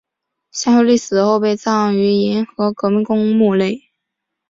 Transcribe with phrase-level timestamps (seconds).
[0.49, 3.83] 向秀丽死后被葬于银河革命公墓内。